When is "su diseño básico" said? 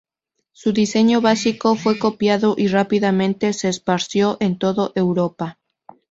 0.51-1.75